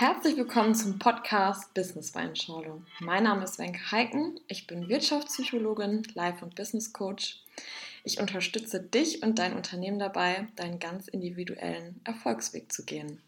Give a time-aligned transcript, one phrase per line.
[0.00, 2.80] Herzlich willkommen zum Podcast Business Weinschorle.
[3.00, 4.40] Mein Name ist Wenke Heiken.
[4.48, 7.42] Ich bin Wirtschaftspsychologin, Life- und Business Coach.
[8.02, 13.20] Ich unterstütze dich und dein Unternehmen dabei, deinen ganz individuellen Erfolgsweg zu gehen.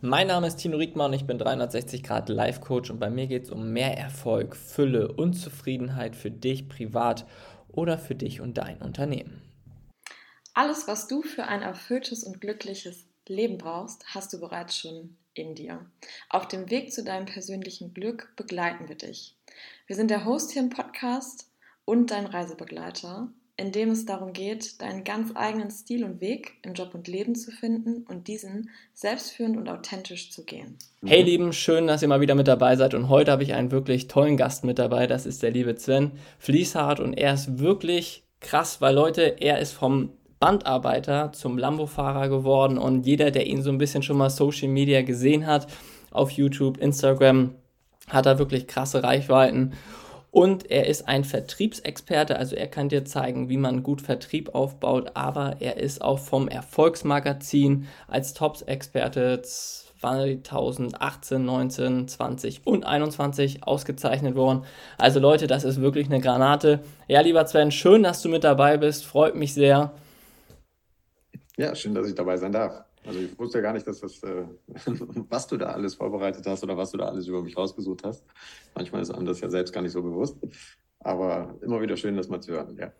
[0.00, 3.44] Mein Name ist Tino Riekmann, ich bin 360 Grad Life Coach und bei mir geht
[3.44, 7.26] es um mehr Erfolg, Fülle und Zufriedenheit für dich privat
[7.68, 9.40] oder für dich und dein Unternehmen.
[10.52, 15.54] Alles, was du für ein erfülltes und glückliches Leben brauchst, hast du bereits schon in
[15.54, 15.86] dir.
[16.28, 19.36] Auf dem Weg zu deinem persönlichen Glück begleiten wir dich.
[19.86, 21.50] Wir sind der Host hier im Podcast
[21.84, 26.72] und dein Reisebegleiter, in dem es darum geht, deinen ganz eigenen Stil und Weg im
[26.72, 30.78] Job und Leben zu finden und diesen selbstführend und authentisch zu gehen.
[31.04, 33.70] Hey Lieben, schön, dass ihr mal wieder mit dabei seid und heute habe ich einen
[33.70, 38.24] wirklich tollen Gast mit dabei, das ist der liebe Sven Fließhardt und er ist wirklich
[38.40, 43.70] krass, weil Leute, er ist vom Bandarbeiter zum Lambo-Fahrer geworden und jeder, der ihn so
[43.70, 45.66] ein bisschen schon mal Social Media gesehen hat,
[46.10, 47.54] auf YouTube, Instagram,
[48.08, 49.74] hat er wirklich krasse Reichweiten.
[50.32, 55.10] Und er ist ein Vertriebsexperte, also er kann dir zeigen, wie man gut Vertrieb aufbaut,
[55.14, 64.64] aber er ist auch vom Erfolgsmagazin als Tops-Experte 2018, 19, 20 und 21 ausgezeichnet worden.
[64.96, 66.80] Also Leute, das ist wirklich eine Granate.
[67.08, 69.92] Ja, lieber Sven, schön, dass du mit dabei bist, freut mich sehr.
[71.60, 72.84] Ja, schön, dass ich dabei sein darf.
[73.06, 74.44] Also ich wusste ja gar nicht, dass das, äh,
[75.28, 78.24] was du da alles vorbereitet hast oder was du da alles über mich rausgesucht hast.
[78.74, 80.38] Manchmal ist einem das ja selbst gar nicht so bewusst.
[81.00, 82.92] Aber immer wieder schön, das mal zu hören, ja.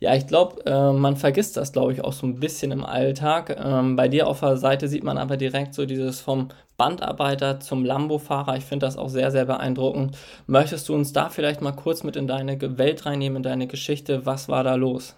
[0.00, 3.56] Ja, ich glaube, äh, man vergisst das, glaube ich, auch so ein bisschen im Alltag.
[3.64, 7.84] Ähm, bei dir auf der Seite sieht man aber direkt so dieses vom Bandarbeiter zum
[7.84, 8.56] Lambo-Fahrer.
[8.56, 10.18] Ich finde das auch sehr, sehr beeindruckend.
[10.48, 14.26] Möchtest du uns da vielleicht mal kurz mit in deine Welt reinnehmen, in deine Geschichte?
[14.26, 15.14] Was war da los?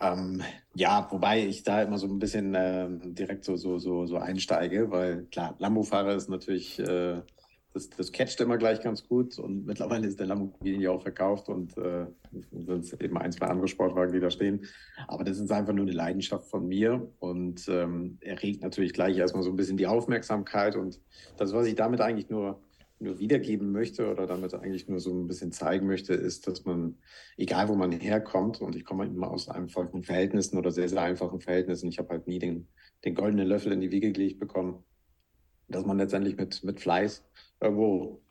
[0.00, 0.42] Ähm,
[0.74, 4.90] ja, wobei ich da immer so ein bisschen äh, direkt so, so, so, so einsteige,
[4.90, 7.20] weil klar, Lambo-Fahrer ist natürlich, äh,
[7.74, 11.76] das, das catcht immer gleich ganz gut und mittlerweile ist der Lamborghini auch verkauft und
[11.78, 12.06] äh,
[12.50, 14.66] sind eben ein, zwei andere Sportwagen, die da stehen.
[15.08, 19.42] Aber das ist einfach nur eine Leidenschaft von mir und ähm, erregt natürlich gleich erstmal
[19.42, 21.00] so ein bisschen die Aufmerksamkeit und
[21.36, 22.60] das, was ich damit eigentlich nur
[23.02, 26.98] nur wiedergeben möchte oder damit eigentlich nur so ein bisschen zeigen möchte, ist, dass man,
[27.36, 31.40] egal wo man herkommt, und ich komme immer aus einfachen Verhältnissen oder sehr, sehr einfachen
[31.40, 32.68] Verhältnissen, ich habe halt nie den,
[33.04, 34.84] den goldenen Löffel in die Wiege gelegt bekommen,
[35.68, 37.24] dass man letztendlich mit, mit Fleiß
[37.60, 38.22] irgendwo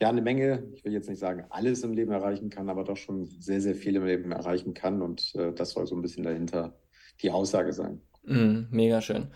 [0.00, 2.96] ja eine Menge, ich will jetzt nicht sagen, alles im Leben erreichen kann, aber doch
[2.96, 5.02] schon sehr, sehr viel im Leben erreichen kann.
[5.02, 6.78] Und äh, das soll so ein bisschen dahinter
[7.20, 8.00] die Aussage sein.
[8.22, 9.28] Mm, mega schön.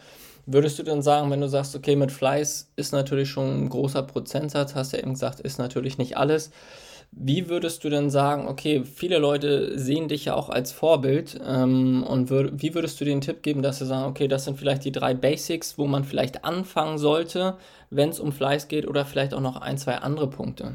[0.47, 4.03] Würdest du denn sagen, wenn du sagst, okay, mit Fleiß ist natürlich schon ein großer
[4.03, 6.50] Prozentsatz, hast du ja eben gesagt, ist natürlich nicht alles.
[7.12, 12.04] Wie würdest du denn sagen, okay, viele Leute sehen dich ja auch als Vorbild ähm,
[12.04, 14.84] und wür wie würdest du den Tipp geben, dass sie sagen, okay, das sind vielleicht
[14.84, 17.59] die drei Basics, wo man vielleicht anfangen sollte,
[17.91, 20.72] wenn es um Fleiß geht oder vielleicht auch noch ein, zwei andere Punkte?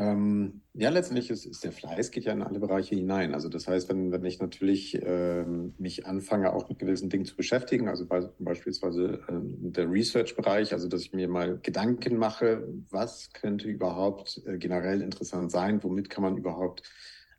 [0.00, 3.34] Ähm, ja, letztendlich ist, ist, der Fleiß geht ja in alle Bereiche hinein.
[3.34, 7.36] Also das heißt, wenn, wenn ich natürlich ähm, mich anfange, auch mit gewissen Dingen zu
[7.36, 13.30] beschäftigen, also bei, beispielsweise ähm, der Research-Bereich, also dass ich mir mal Gedanken mache, was
[13.34, 16.82] könnte überhaupt äh, generell interessant sein, womit kann man überhaupt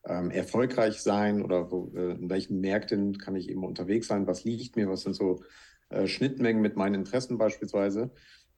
[0.05, 4.43] ähm, erfolgreich sein oder wo, äh, in welchen Märkten kann ich eben unterwegs sein, was
[4.43, 5.41] liegt mir, was sind so
[5.89, 8.11] äh, Schnittmengen mit meinen Interessen beispielsweise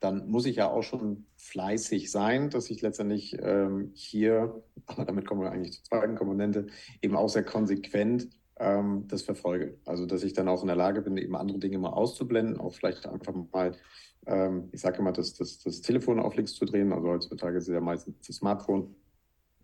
[0.03, 5.25] dann muss ich ja auch schon fleißig sein, dass ich letztendlich ähm, hier, aber damit
[5.25, 6.68] kommen wir eigentlich zur zweiten Komponente,
[7.02, 8.28] eben auch sehr konsequent
[8.59, 9.78] ähm, das verfolge.
[9.86, 12.74] Also dass ich dann auch in der Lage bin, eben andere Dinge mal auszublenden, auch
[12.74, 13.78] vielleicht einfach mal,
[14.25, 16.91] ähm, ich sage immer, das, das, das Telefon auf links zu drehen.
[16.91, 18.94] Also heutzutage ist es ja meistens das Smartphone,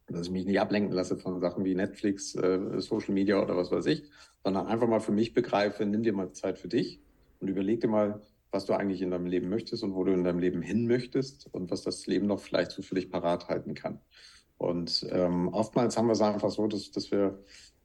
[0.07, 3.71] dass ich mich nicht ablenken lasse von Sachen wie Netflix, äh, Social Media oder was
[3.71, 4.09] weiß ich,
[4.45, 7.01] sondern einfach mal für mich begreife, nimm dir mal Zeit für dich
[7.41, 8.21] und überleg dir mal,
[8.51, 11.47] was du eigentlich in deinem Leben möchtest und wo du in deinem Leben hin möchtest
[11.53, 13.99] und was das Leben noch vielleicht dich parat halten kann.
[14.57, 17.39] Und ähm, oftmals haben wir es einfach so, dass, dass wir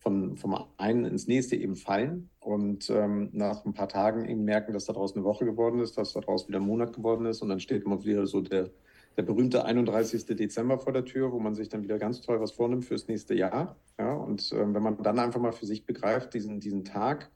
[0.04, 4.72] von, vom einen ins nächste eben fallen und ähm, nach ein paar Tagen eben merken,
[4.74, 7.60] dass daraus eine Woche geworden ist, dass daraus wieder ein Monat geworden ist und dann
[7.60, 8.70] steht immer wieder so der,
[9.16, 10.26] der berühmte 31.
[10.26, 13.34] Dezember vor der Tür, wo man sich dann wieder ganz toll was vornimmt fürs nächste
[13.34, 13.76] Jahr.
[13.98, 17.30] Ja, und ähm, wenn man dann einfach mal für sich begreift, diesen, diesen Tag,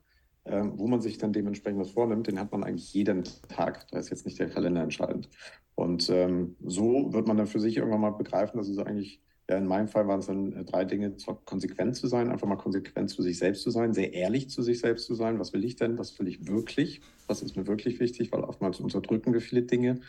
[0.51, 3.87] wo man sich dann dementsprechend was vornimmt, den hat man eigentlich jeden Tag.
[3.91, 5.29] Da ist jetzt nicht der Kalender entscheidend.
[5.75, 9.59] Und ähm, so wird man dann für sich irgendwann mal begreifen, dass es eigentlich, ja,
[9.59, 12.57] in meinem Fall waren es dann äh, drei Dinge, zwar konsequent zu sein, einfach mal
[12.57, 15.39] konsequent zu sich selbst zu sein, sehr ehrlich zu sich selbst zu sein.
[15.39, 15.99] Was will ich denn?
[15.99, 17.01] Was will ich wirklich?
[17.27, 18.33] Was ist mir wirklich wichtig?
[18.33, 20.01] Weil oftmals unterdrücken wir viele Dinge.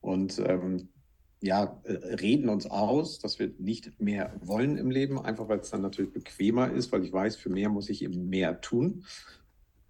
[0.00, 0.88] Und ähm,
[1.40, 5.70] ja, äh, reden uns aus, dass wir nicht mehr wollen im Leben, einfach weil es
[5.70, 9.04] dann natürlich bequemer ist, weil ich weiß, für mehr muss ich eben mehr tun.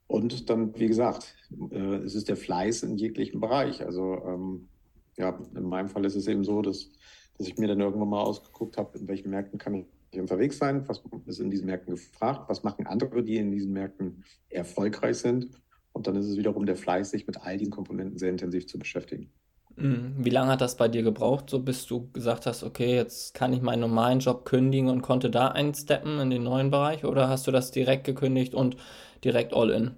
[0.07, 1.35] Und dann, wie gesagt,
[1.71, 3.85] äh, es ist der Fleiß in jeglichem Bereich.
[3.85, 4.69] Also ähm,
[5.17, 6.91] ja, in meinem Fall ist es eben so, dass,
[7.39, 9.87] dass ich mir dann irgendwann mal ausgeguckt habe, in welchen Märkten kann ich
[10.21, 14.25] unterwegs sein, was ist in diesen Märkten gefragt, was machen andere, die in diesen Märkten
[14.49, 15.51] erfolgreich sind.
[15.93, 18.79] Und dann ist es wiederum der Fleiß, sich mit all diesen Komponenten sehr intensiv zu
[18.79, 19.31] beschäftigen.
[19.77, 20.15] Mhm.
[20.19, 23.53] Wie lange hat das bei dir gebraucht, so bis du gesagt hast, okay, jetzt kann
[23.53, 27.05] ich meinen normalen Job kündigen und konnte da einsteppen in den neuen Bereich?
[27.05, 28.77] Oder hast du das direkt gekündigt und
[29.25, 29.97] direkt all in?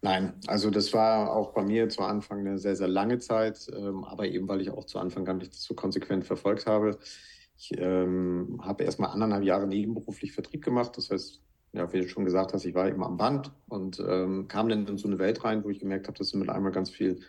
[0.00, 4.04] Nein, also das war auch bei mir zu Anfang eine sehr, sehr lange Zeit, ähm,
[4.04, 6.98] aber eben weil ich auch zu Anfang gar nicht so konsequent verfolgt habe.
[7.58, 10.96] Ich ähm, habe erst mal anderthalb Jahre nebenberuflich Vertrieb gemacht.
[10.96, 11.42] Das heißt,
[11.72, 14.86] ja, wie du schon gesagt hast, ich war eben am Band und ähm, kam dann
[14.86, 17.20] in so eine Welt rein, wo ich gemerkt habe, dass mit einmal ganz viel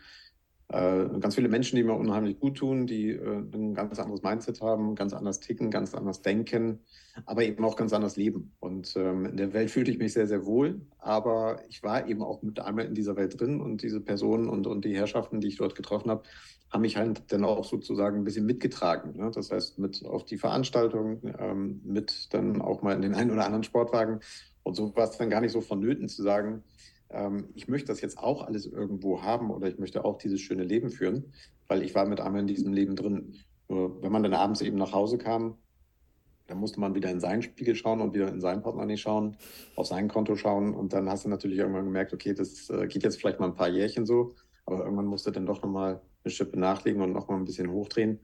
[0.71, 4.94] ganz viele Menschen, die mir unheimlich gut tun, die äh, ein ganz anderes Mindset haben,
[4.94, 6.80] ganz anders ticken, ganz anders denken,
[7.25, 8.51] aber eben auch ganz anders leben.
[8.60, 12.21] Und ähm, in der Welt fühlte ich mich sehr, sehr wohl, aber ich war eben
[12.21, 15.48] auch mit einmal in dieser Welt drin und diese Personen und, und die Herrschaften, die
[15.48, 16.24] ich dort getroffen habe,
[16.71, 19.18] haben mich halt dann auch sozusagen ein bisschen mitgetragen.
[19.18, 19.31] Ne?
[19.33, 23.45] Das heißt, mit auf die Veranstaltung, ähm, mit dann auch mal in den einen oder
[23.45, 24.19] anderen Sportwagen.
[24.62, 26.63] Und so war es dann gar nicht so vonnöten zu sagen,
[27.11, 30.63] ähm, ich möchte das jetzt auch alles irgendwo haben oder ich möchte auch dieses schöne
[30.63, 31.33] Leben führen,
[31.67, 33.35] weil ich war mit einmal in diesem Leben drin.
[33.67, 35.57] Nur wenn man dann abends eben nach Hause kam,
[36.47, 39.38] dann musste man wieder in seinen Spiegel schauen und wieder in sein Portemonnaie schauen,
[39.75, 43.03] auf sein Konto schauen und dann hast du natürlich irgendwann gemerkt, okay, das äh, geht
[43.03, 44.33] jetzt vielleicht mal ein paar Jährchen so,
[44.65, 48.19] aber irgendwann musst du dann doch nochmal eine Schippe nachlegen und nochmal ein bisschen hochdrehen.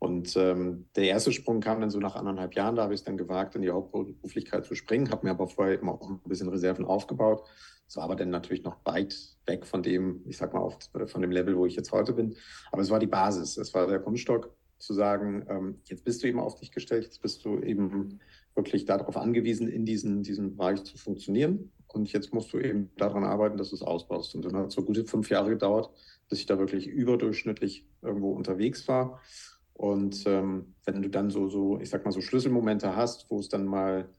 [0.00, 3.04] Und ähm, der erste Sprung kam dann so nach anderthalb Jahren, da habe ich es
[3.04, 6.48] dann gewagt, in die Hauptberuflichkeit zu springen, habe mir aber vorher eben auch ein bisschen
[6.48, 7.44] Reserven aufgebaut
[7.90, 9.16] es war aber dann natürlich noch weit
[9.46, 12.36] weg von dem, ich sag mal, auf, von dem Level, wo ich jetzt heute bin.
[12.70, 16.28] Aber es war die Basis, es war der Grundstock, zu sagen, ähm, jetzt bist du
[16.28, 18.20] eben auf dich gestellt, jetzt bist du eben
[18.54, 21.72] wirklich darauf angewiesen, in diesem diesen Bereich zu funktionieren.
[21.88, 24.36] Und jetzt musst du eben daran arbeiten, dass du es ausbaust.
[24.36, 25.90] Und dann hat es so gute fünf Jahre gedauert,
[26.28, 29.20] bis ich da wirklich überdurchschnittlich irgendwo unterwegs war.
[29.80, 33.48] Und ähm, wenn du dann so, so, ich sag mal, so Schlüsselmomente hast, wo es
[33.48, 34.10] dann mal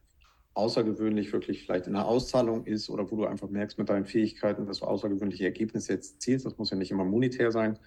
[0.56, 4.66] außergewöhnlich wirklich vielleicht in der Auszahlung ist oder wo du einfach merkst mit deinen Fähigkeiten,
[4.66, 7.78] dass du außergewöhnliche Ergebnisse jetzt zielst, das muss ja nicht immer monetär sein,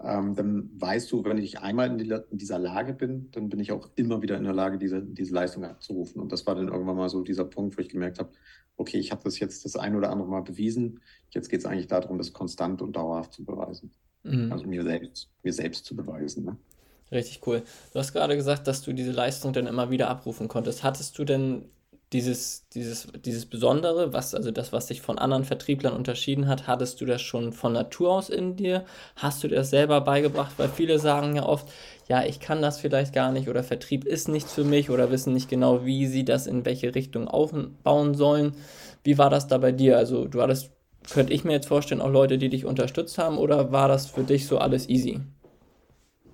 [0.00, 3.60] ähm, dann weißt du, wenn ich einmal in, die, in, dieser Lage bin, dann bin
[3.60, 6.20] ich auch immer wieder in der Lage, diese, diese Leistung abzurufen.
[6.20, 8.32] Und das war dann irgendwann mal so dieser Punkt, wo ich gemerkt habe,
[8.76, 10.98] okay, ich habe das jetzt das ein oder andere Mal bewiesen.
[11.30, 13.92] Jetzt geht es eigentlich darum, das konstant und dauerhaft zu beweisen.
[14.24, 14.50] Mhm.
[14.50, 16.46] Also mir selbst, mir selbst zu beweisen.
[16.46, 16.56] Ne?
[17.12, 17.62] Richtig cool.
[17.92, 20.82] Du hast gerade gesagt, dass du diese Leistung dann immer wieder abrufen konntest.
[20.82, 21.66] Hattest du denn
[22.12, 27.00] dieses, dieses, dieses Besondere, was, also das, was dich von anderen Vertrieblern unterschieden hat, hattest
[27.00, 28.84] du das schon von Natur aus in dir?
[29.16, 30.52] Hast du dir das selber beigebracht?
[30.56, 31.68] Weil viele sagen ja oft,
[32.08, 35.32] ja, ich kann das vielleicht gar nicht oder Vertrieb ist nichts für mich oder wissen
[35.32, 38.56] nicht genau, wie sie das in welche Richtung aufbauen sollen.
[39.04, 39.96] Wie war das da bei dir?
[39.98, 40.70] Also du hattest,
[41.10, 44.24] könnte ich mir jetzt vorstellen, auch Leute, die dich unterstützt haben oder war das für
[44.24, 45.20] dich so alles easy?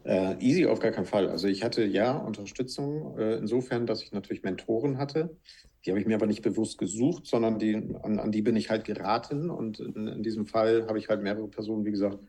[0.09, 1.29] Äh, easy auf gar keinen Fall.
[1.29, 5.37] Also ich hatte ja Unterstützung, äh, insofern, dass ich natürlich Mentoren hatte.
[5.85, 8.71] Die habe ich mir aber nicht bewusst gesucht, sondern die, an, an die bin ich
[8.71, 9.51] halt geraten.
[9.51, 12.21] Und in, in, diesem Fall habe ich halt mehrere Personen, wie gesagt,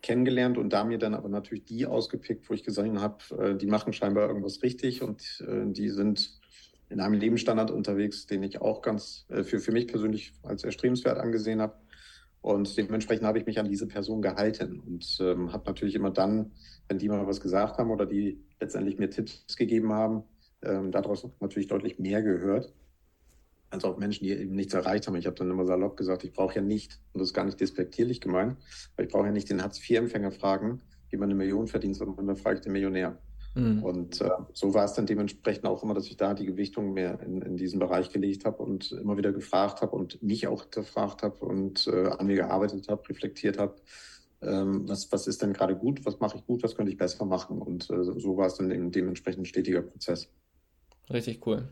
[0.00, 3.66] kennengelernt und da mir dann aber natürlich die ausgepickt, wo ich gesehen habe, äh, die
[3.66, 6.38] machen scheinbar irgendwas richtig und äh, die sind
[6.88, 11.18] in einem Lebensstandard unterwegs, den ich auch ganz äh, für, für mich persönlich als erstrebenswert
[11.18, 11.74] angesehen habe.
[12.44, 16.52] Und dementsprechend habe ich mich an diese Person gehalten und ähm, habe natürlich immer dann,
[16.88, 20.24] wenn die mal was gesagt haben oder die letztendlich mir Tipps gegeben haben,
[20.62, 22.74] ähm, daraus natürlich deutlich mehr gehört,
[23.70, 25.16] als auch Menschen, die eben nichts erreicht haben.
[25.16, 27.58] Ich habe dann immer salopp gesagt, ich brauche ja nicht, und das ist gar nicht
[27.58, 28.58] despektierlich gemeint,
[28.96, 32.36] weil ich brauche ja nicht den Hartz-IV-Empfänger fragen, wie man eine Million verdient, sondern dann
[32.36, 33.18] frage ich den Millionär.
[33.54, 33.82] Mhm.
[33.82, 37.20] Und äh, so war es dann dementsprechend auch immer, dass ich da die Gewichtung mehr
[37.20, 41.22] in, in diesen Bereich gelegt habe und immer wieder gefragt habe und mich auch gefragt
[41.22, 43.76] habe und äh, an mir gearbeitet habe, reflektiert habe,
[44.42, 47.24] ähm, was, was ist denn gerade gut, was mache ich gut, was könnte ich besser
[47.24, 47.62] machen.
[47.62, 50.28] Und äh, so war es dann eben dementsprechend ein stetiger Prozess.
[51.10, 51.68] Richtig cool.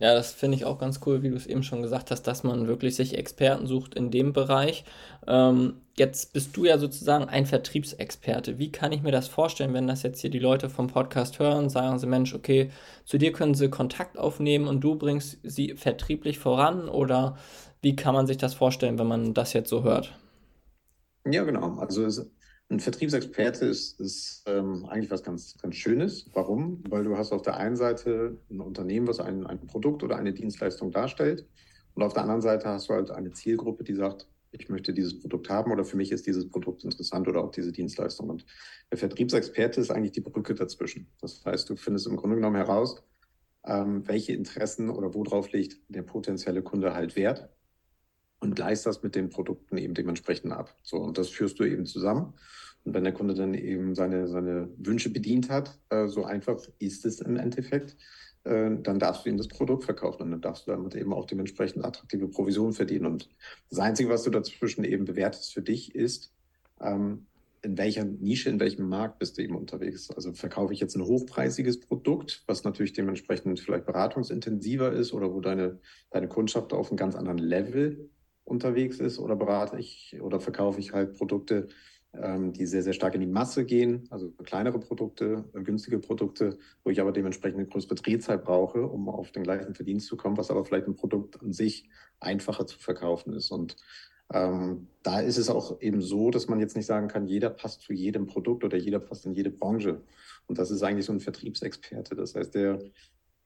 [0.00, 2.42] Ja, das finde ich auch ganz cool, wie du es eben schon gesagt hast, dass
[2.42, 4.84] man wirklich sich Experten sucht in dem Bereich.
[5.26, 8.58] Ähm, jetzt bist du ja sozusagen ein Vertriebsexperte.
[8.58, 11.70] Wie kann ich mir das vorstellen, wenn das jetzt hier die Leute vom Podcast hören,
[11.70, 12.70] sagen sie, Mensch, okay,
[13.04, 17.36] zu dir können sie Kontakt aufnehmen und du bringst sie vertrieblich voran oder
[17.80, 20.12] wie kann man sich das vorstellen, wenn man das jetzt so hört?
[21.26, 21.78] Ja, genau.
[21.78, 22.02] Also
[22.74, 26.26] ein Vertriebsexperte ist, ist ähm, eigentlich was ganz, ganz Schönes.
[26.32, 26.82] Warum?
[26.88, 30.32] Weil du hast auf der einen Seite ein Unternehmen, was ein, ein Produkt oder eine
[30.32, 31.46] Dienstleistung darstellt.
[31.94, 35.18] Und auf der anderen Seite hast du halt eine Zielgruppe, die sagt, ich möchte dieses
[35.18, 38.30] Produkt haben oder für mich ist dieses Produkt interessant oder auch diese Dienstleistung.
[38.30, 38.44] Und
[38.90, 41.08] der Vertriebsexperte ist eigentlich die Brücke dazwischen.
[41.20, 43.02] Das heißt, du findest im Grunde genommen heraus,
[43.64, 47.48] ähm, welche Interessen oder worauf legt der potenzielle Kunde halt Wert
[48.40, 50.74] und gleichst das mit den Produkten eben dementsprechend ab.
[50.82, 52.34] So, und das führst du eben zusammen.
[52.84, 57.06] Und wenn der Kunde dann eben seine, seine Wünsche bedient hat, äh, so einfach ist
[57.06, 57.96] es im Endeffekt,
[58.44, 61.24] äh, dann darfst du ihm das Produkt verkaufen und dann darfst du damit eben auch
[61.24, 63.06] dementsprechend attraktive Provisionen verdienen.
[63.06, 63.30] Und
[63.70, 66.32] das Einzige, was du dazwischen eben bewertest für dich, ist,
[66.80, 67.26] ähm,
[67.62, 70.10] in welcher Nische, in welchem Markt bist du eben unterwegs?
[70.10, 75.40] Also verkaufe ich jetzt ein hochpreisiges Produkt, was natürlich dementsprechend vielleicht beratungsintensiver ist oder wo
[75.40, 75.78] deine,
[76.10, 78.10] deine Kundschaft auf einem ganz anderen Level
[78.44, 81.68] unterwegs ist oder berate ich oder verkaufe ich halt Produkte,
[82.12, 86.58] ähm, die sehr, sehr stark in die Masse gehen, also kleinere Produkte, äh, günstige Produkte,
[86.84, 90.36] wo ich aber dementsprechend eine größere Drehzeit brauche, um auf den gleichen Verdienst zu kommen,
[90.36, 91.88] was aber vielleicht ein Produkt an sich
[92.20, 93.50] einfacher zu verkaufen ist.
[93.50, 93.76] Und
[94.32, 97.82] ähm, da ist es auch eben so, dass man jetzt nicht sagen kann, jeder passt
[97.82, 100.02] zu jedem Produkt oder jeder passt in jede Branche.
[100.46, 102.14] Und das ist eigentlich so ein Vertriebsexperte.
[102.14, 102.78] Das heißt, der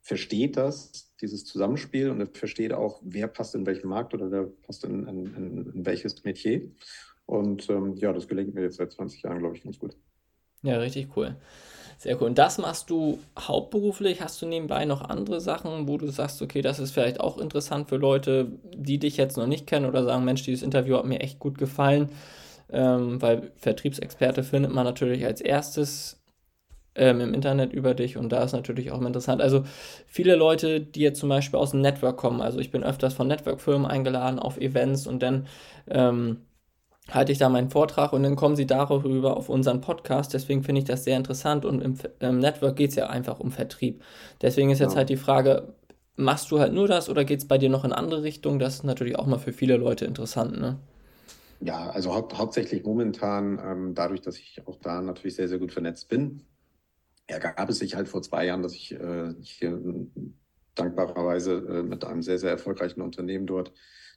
[0.09, 4.45] versteht das, dieses Zusammenspiel und er versteht auch, wer passt in welchen Markt oder wer
[4.45, 6.63] passt in, in, in, welches Metier.
[7.27, 9.95] Und ähm, ja, das gelingt mir jetzt seit 20 Jahren, glaube ich, ganz gut.
[10.63, 11.37] Ja, richtig cool.
[11.99, 12.29] Sehr cool.
[12.29, 14.23] Und das machst du hauptberuflich?
[14.23, 17.91] Hast du nebenbei noch andere Sachen, wo du sagst, okay, das ist vielleicht auch interessant
[17.91, 21.21] für Leute, die dich jetzt noch nicht kennen oder sagen, Mensch, dieses Interview hat mir
[21.21, 22.09] echt gut gefallen?
[22.71, 26.18] Ähm, weil Vertriebsexperte findet man natürlich als erstes
[26.99, 29.41] ähm, im Internet über dich und da ist natürlich auch interessant.
[29.41, 29.65] Also
[30.07, 33.29] viele Leute, die jetzt zum Beispiel aus dem Network kommen, also ich bin öfters von
[33.29, 35.47] Network-Firmen eingeladen auf Events und dann
[35.89, 36.39] ähm,
[37.11, 40.35] halte ich da meinen Vortrag und dann kommen sie darüber auf unseren Podcast.
[40.35, 43.51] Deswegen finde ich das sehr interessant und im, im Network geht es ja einfach um
[43.51, 44.03] Vertrieb.
[44.43, 44.99] Deswegen ist jetzt ja.
[44.99, 45.73] halt die Frage,
[46.17, 48.59] machst du halt nur das oder geht es bei dir noch in andere Richtungen?
[48.59, 50.79] Das ist natürlich auch mal für viele Leute interessant, ne?
[51.61, 55.73] Ja, also hau hauptsächlich momentan, ähm, dadurch, dass ich auch da natürlich sehr, sehr gut
[55.73, 56.43] vernetzt bin,
[57.29, 59.81] ergab es sich halt vor zwei Jahren, dass ich äh, hier
[60.75, 63.73] dankbarerweise äh, mit einem sehr, sehr erfolgreichen Unternehmen dort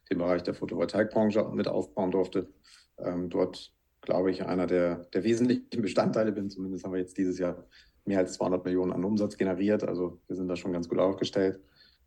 [0.10, 2.48] den Bereich der Photovoltaikbranche mit aufbauen durfte
[3.03, 6.50] ähm, dort, glaube ich, einer der, der wesentlichen Bestandteile bin.
[6.50, 7.65] Zumindest haben wir jetzt dieses Jahr
[8.06, 9.84] mehr als 200 Millionen an Umsatz generiert.
[9.84, 11.60] Also wir sind da schon ganz gut aufgestellt.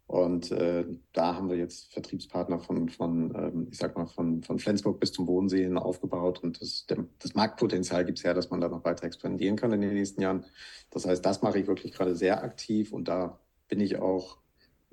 [0.06, 4.58] Und äh, da haben wir jetzt Vertriebspartner von, von ähm, ich sag mal, von, von
[4.58, 6.42] Flensburg bis zum Bodensee hin aufgebaut.
[6.42, 9.72] Und das, der, das Marktpotenzial gibt es ja, dass man da noch weiter expandieren kann
[9.72, 10.44] in den nächsten Jahren.
[10.90, 14.38] Das heißt, das mache ich wirklich gerade sehr aktiv und da bin ich auch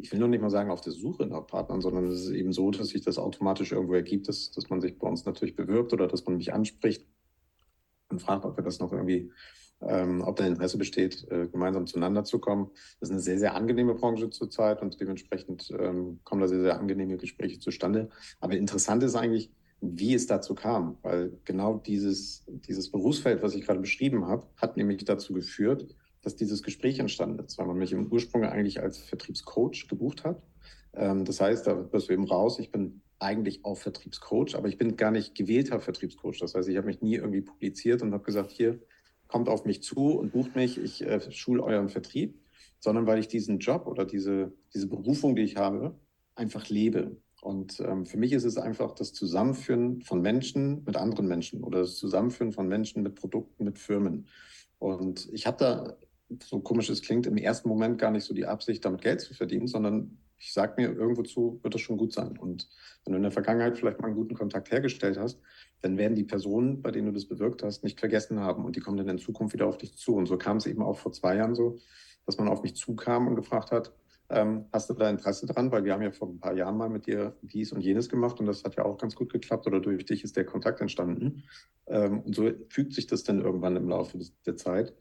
[0.01, 2.53] ich will noch nicht mal sagen auf der Suche nach Partnern, sondern es ist eben
[2.53, 5.93] so, dass sich das automatisch irgendwo ergibt, dass, dass man sich bei uns natürlich bewirbt
[5.93, 7.05] oder dass man mich anspricht
[8.09, 9.31] und fragt, ob wir das noch irgendwie,
[9.87, 12.69] ähm, ob da Interesse besteht, äh, gemeinsam zueinander zu kommen.
[12.99, 16.79] Das ist eine sehr, sehr angenehme Branche zurzeit und dementsprechend ähm, kommen da sehr, sehr
[16.79, 18.09] angenehme Gespräche zustande.
[18.39, 23.65] Aber interessant ist eigentlich, wie es dazu kam, weil genau dieses, dieses Berufsfeld, was ich
[23.65, 25.87] gerade beschrieben habe, hat nämlich dazu geführt,
[26.21, 30.41] dass dieses Gespräch entstanden ist, weil man mich im Ursprung eigentlich als Vertriebscoach gebucht hat.
[30.93, 34.77] Ähm, das heißt, da wirst du eben raus, ich bin eigentlich auch Vertriebscoach, aber ich
[34.77, 36.39] bin gar nicht gewählter Vertriebscoach.
[36.39, 38.79] Das heißt, ich habe mich nie irgendwie publiziert und habe gesagt, hier,
[39.31, 42.37] kommt auf mich zu und bucht mich, ich äh, schule euren Vertrieb,
[42.79, 45.95] sondern weil ich diesen Job oder diese, diese Berufung, die ich habe,
[46.35, 47.17] einfach lebe.
[47.41, 51.79] Und ähm, für mich ist es einfach das Zusammenführen von Menschen mit anderen Menschen oder
[51.79, 54.27] das Zusammenführen von Menschen mit Produkten, mit Firmen.
[54.79, 55.97] Und ich habe da
[56.43, 59.33] so komisch es klingt, im ersten Moment gar nicht so die Absicht, damit Geld zu
[59.33, 62.37] verdienen, sondern ich sage mir, irgendwo zu wird das schon gut sein.
[62.37, 62.67] Und
[63.05, 65.39] wenn du in der Vergangenheit vielleicht mal einen guten Kontakt hergestellt hast,
[65.81, 68.79] dann werden die Personen, bei denen du das bewirkt hast, nicht vergessen haben und die
[68.79, 70.15] kommen dann in Zukunft wieder auf dich zu.
[70.15, 71.77] Und so kam es eben auch vor zwei Jahren so,
[72.25, 73.93] dass man auf mich zukam und gefragt hat,
[74.29, 75.71] ähm, hast du da Interesse dran?
[75.71, 78.39] Weil wir haben ja vor ein paar Jahren mal mit dir dies und jenes gemacht
[78.39, 81.43] und das hat ja auch ganz gut geklappt oder durch dich ist der Kontakt entstanden.
[81.87, 84.93] Ähm, und so fügt sich das dann irgendwann im Laufe der Zeit.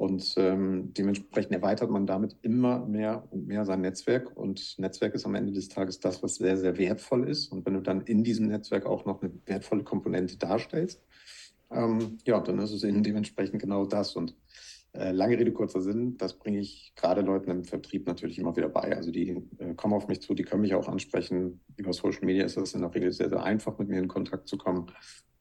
[0.00, 4.34] Und ähm, dementsprechend erweitert man damit immer mehr und mehr sein Netzwerk.
[4.34, 7.52] Und Netzwerk ist am Ende des Tages das, was sehr, sehr wertvoll ist.
[7.52, 11.02] Und wenn du dann in diesem Netzwerk auch noch eine wertvolle Komponente darstellst,
[11.70, 14.16] ähm, ja, dann ist es eben dementsprechend genau das.
[14.16, 14.34] Und
[14.94, 18.70] äh, lange Rede, kurzer Sinn, das bringe ich gerade Leuten im Vertrieb natürlich immer wieder
[18.70, 18.96] bei.
[18.96, 21.60] Also die äh, kommen auf mich zu, die können mich auch ansprechen.
[21.76, 24.48] Über Social Media ist es in der Regel sehr, sehr einfach, mit mir in Kontakt
[24.48, 24.86] zu kommen.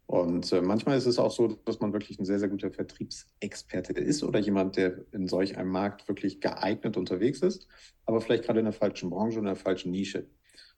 [0.10, 3.94] Und äh, manchmal ist es auch so, dass man wirklich ein sehr, sehr guter Vertriebsexperte
[3.94, 7.68] ist oder jemand, der in solch einem Markt wirklich geeignet unterwegs ist,
[8.08, 10.26] aber vielleicht gerade in der falschen Branche und in der falschen Nische.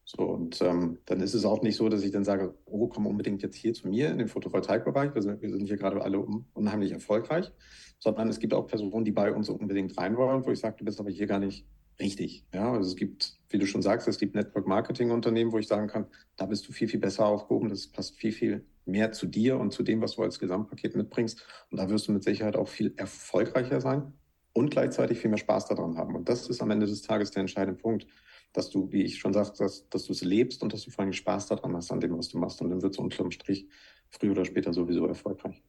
[0.04, 3.08] So, und ähm, dann ist es auch nicht so, dass ich dann sage, oh, komm
[3.08, 5.16] unbedingt jetzt hier zu mir in den Photovoltaikbereich.
[5.16, 7.54] Wir sind, wir sind hier gerade alle un unheimlich erfolgreich,
[8.00, 10.84] sondern es gibt auch Personen, die bei uns unbedingt rein wollen, wo ich sage, du
[10.84, 11.66] bist aber hier gar nicht
[12.00, 12.46] richtig.
[12.54, 15.68] Ja, also es gibt, wie du schon sagst, es gibt Network Marketing Unternehmen, wo ich
[15.68, 16.08] sagen kann,
[16.38, 17.70] da bist du viel, viel besser aufgehoben.
[17.70, 21.46] Das passt viel, viel mehr zu dir und zu dem, was du als Gesamtpaket mitbringst.
[21.70, 24.14] Und da wirst du mit Sicherheit auch viel erfolgreicher sein
[24.54, 26.16] und gleichzeitig viel mehr Spaß daran haben.
[26.16, 28.08] Und das ist am Ende des Tages der entscheidende Punkt.
[28.54, 31.04] dass du, wie ich schon sagte, dass, dass du es lebst und dass du vor
[31.04, 32.62] allem Spaß daran hast, an dem, was du machst.
[32.62, 33.68] Und dann wird es unterm Strich
[34.10, 35.62] früher oder später sowieso erfolgreich.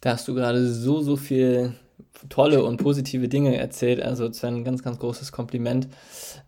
[0.00, 1.74] Da hast du gerade so, so viel
[2.30, 4.00] tolle und positive Dinge erzählt.
[4.00, 5.88] Also es wäre ein ganz, ganz großes Kompliment.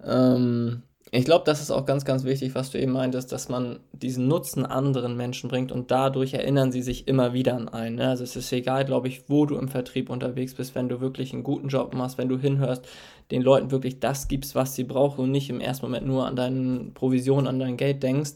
[0.02, 0.84] Ähm,
[1.14, 4.28] ich glaube, das ist auch ganz, ganz wichtig, was du eben meintest, dass man diesen
[4.28, 7.96] Nutzen anderen Menschen bringt und dadurch erinnern sie sich immer wieder an einen.
[7.96, 8.08] Ne?
[8.08, 11.34] Also es ist egal, glaube ich, wo du im Vertrieb unterwegs bist, wenn du wirklich
[11.34, 12.86] einen guten Job machst, wenn du hinhörst,
[13.30, 16.34] den Leuten wirklich das gibst, was sie brauchen und nicht im ersten Moment nur an
[16.34, 18.32] deine Provision, an dein Geld denkst,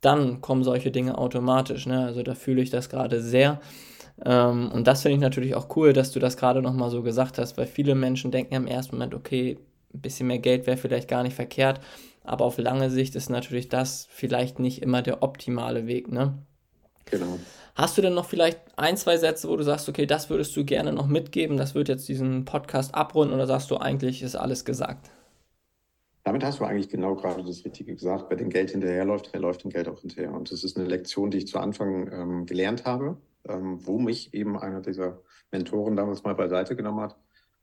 [0.00, 1.86] dann kommen solche Dinge automatisch.
[1.86, 2.06] Ne?
[2.06, 3.60] Also da fühle ich das gerade sehr.
[4.24, 7.38] Ähm, und das finde ich natürlich auch cool, dass du das gerade nochmal so gesagt
[7.38, 9.58] hast, weil viele Menschen denken im ersten Moment, okay,
[9.94, 11.80] ein bisschen mehr Geld wäre vielleicht gar nicht verkehrt,
[12.22, 16.38] aber auf lange Sicht ist natürlich das vielleicht nicht immer der optimale Weg, ne?
[17.06, 17.38] Genau.
[17.74, 20.64] Hast du denn noch vielleicht ein, zwei Sätze, wo du sagst, okay, das würdest du
[20.64, 24.64] gerne noch mitgeben, das wird jetzt diesen Podcast abrunden oder sagst du eigentlich, ist alles
[24.64, 25.10] gesagt?
[26.24, 28.26] Damit hast du eigentlich genau gerade das Richtige gesagt.
[28.28, 30.32] Wer dem Geld hinterherläuft, der läuft dem Geld auch hinterher.
[30.32, 33.16] Und das ist eine Lektion, die ich zu Anfang ähm, gelernt habe,
[33.48, 37.16] ähm, wo mich eben einer dieser Mentoren damals mal beiseite genommen hat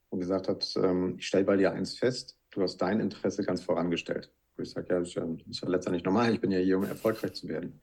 [0.09, 3.61] und gesagt hat, ähm, ich stelle bei dir eins fest, du hast dein Interesse ganz
[3.61, 4.31] vorangestellt.
[4.55, 6.59] Wo ich sage, ja, das ist ja, das ist ja letztendlich normal, ich bin ja
[6.59, 7.79] hier, um erfolgreich zu werden.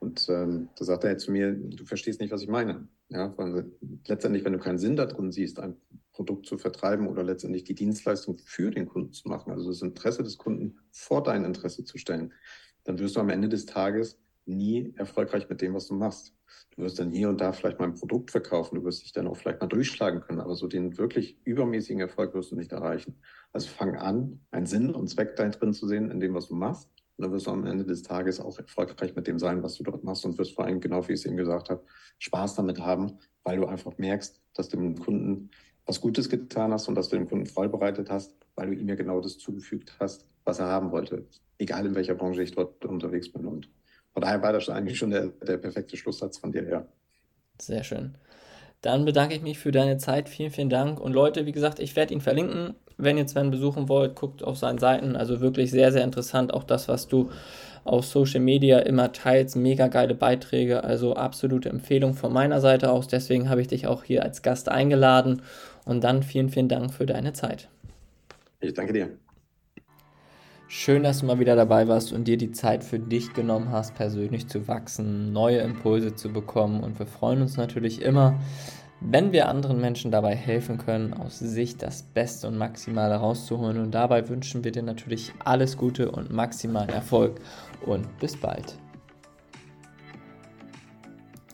[0.00, 2.86] Und ähm, da sagt er zu mir, du verstehst nicht, was ich meine.
[3.08, 3.72] Ja, weil
[4.06, 5.76] letztendlich, wenn du keinen Sinn darin siehst, ein
[6.12, 10.22] Produkt zu vertreiben oder letztendlich die Dienstleistung für den Kunden zu machen, also das Interesse
[10.22, 12.34] des Kunden vor dein Interesse zu stellen,
[12.84, 16.34] dann wirst du am Ende des Tages nie erfolgreich mit dem, was du machst.
[16.74, 19.26] Du wirst dann hier und da vielleicht mal ein Produkt verkaufen, du wirst dich dann
[19.26, 23.16] auch vielleicht mal durchschlagen können, aber so den wirklich übermäßigen Erfolg wirst du nicht erreichen.
[23.52, 26.54] Also fang an, einen Sinn und Zweck da drin zu sehen, in dem, was du
[26.54, 26.88] machst.
[27.16, 29.82] Und dann wirst du am Ende des Tages auch erfolgreich mit dem sein, was du
[29.82, 31.84] dort machst und wirst vor allem, genau wie ich es eben gesagt habe,
[32.18, 35.50] Spaß damit haben, weil du einfach merkst, dass du dem Kunden
[35.84, 38.88] was Gutes getan hast und dass du dem Kunden Freude bereitet hast, weil du ihm
[38.88, 41.26] ja genau das zugefügt hast, was er haben wollte.
[41.58, 43.46] Egal in welcher Branche ich dort unterwegs bin.
[43.46, 43.68] Und
[44.18, 46.84] von daher war das eigentlich schon der, der perfekte Schlusssatz von dir her.
[47.60, 48.16] Sehr schön.
[48.82, 50.28] Dann bedanke ich mich für deine Zeit.
[50.28, 50.98] Vielen, vielen Dank.
[50.98, 52.74] Und Leute, wie gesagt, ich werde ihn verlinken.
[52.96, 55.14] Wenn ihr Sven besuchen wollt, guckt auf seinen Seiten.
[55.14, 56.52] Also wirklich sehr, sehr interessant.
[56.52, 57.30] Auch das, was du
[57.84, 59.54] auf Social Media immer teilst.
[59.54, 60.82] Mega geile Beiträge.
[60.82, 63.06] Also absolute Empfehlung von meiner Seite aus.
[63.06, 65.42] Deswegen habe ich dich auch hier als Gast eingeladen.
[65.84, 67.68] Und dann vielen, vielen Dank für deine Zeit.
[68.58, 69.10] Ich danke dir.
[70.70, 73.94] Schön, dass du mal wieder dabei warst und dir die Zeit für dich genommen hast,
[73.94, 76.82] persönlich zu wachsen, neue Impulse zu bekommen.
[76.82, 78.38] Und wir freuen uns natürlich immer,
[79.00, 83.78] wenn wir anderen Menschen dabei helfen können, aus sich das Beste und Maximale rauszuholen.
[83.78, 87.40] Und dabei wünschen wir dir natürlich alles Gute und maximalen Erfolg.
[87.86, 88.76] Und bis bald.